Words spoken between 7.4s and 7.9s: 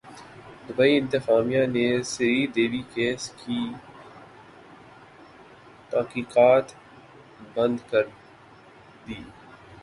بند